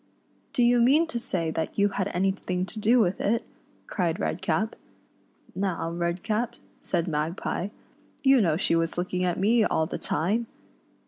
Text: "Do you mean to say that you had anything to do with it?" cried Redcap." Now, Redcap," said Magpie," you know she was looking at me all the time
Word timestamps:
"Do 0.53 0.63
you 0.63 0.79
mean 0.81 1.05
to 1.09 1.19
say 1.19 1.51
that 1.51 1.77
you 1.77 1.89
had 1.89 2.07
anything 2.07 2.65
to 2.65 2.79
do 2.79 2.99
with 2.99 3.21
it?" 3.21 3.45
cried 3.85 4.19
Redcap." 4.19 4.75
Now, 5.55 5.91
Redcap," 5.91 6.55
said 6.81 7.07
Magpie," 7.07 7.67
you 8.23 8.41
know 8.41 8.57
she 8.57 8.75
was 8.75 8.97
looking 8.97 9.23
at 9.23 9.37
me 9.39 9.63
all 9.63 9.85
the 9.85 9.99
time 9.99 10.47